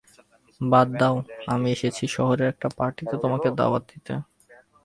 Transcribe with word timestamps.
বাদ 0.61 0.87
দাও, 0.99 1.15
আমি 1.47 1.67
এসেছি 1.75 2.03
শহরের 2.15 2.47
একটা 2.53 2.67
পার্টিতে 2.77 3.15
তোমাকে 3.23 3.47
দাওয়াত 3.59 3.83
দিতে। 3.91 4.13